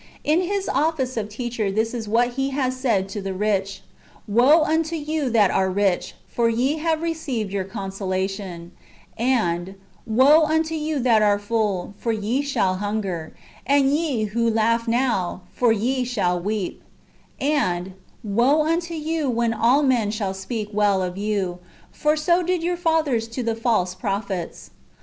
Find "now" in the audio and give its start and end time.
14.87-15.41